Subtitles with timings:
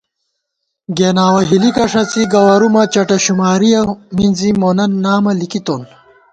[0.97, 3.81] گېناوَہ ہِلِکہ ݭَڅی گوَرُومہ څٹہ شُمارِیَہ
[4.15, 5.81] مِنزی مونہ نامہ لِکِتون